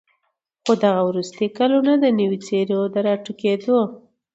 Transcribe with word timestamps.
خو 0.63 0.71
دغه 0.83 1.01
وروستي 1.09 1.47
كلونه 1.57 1.91
د 1.99 2.05
نوو 2.19 2.37
څېرو 2.45 2.79
د 2.93 2.95
راټوكېدو 3.07 3.79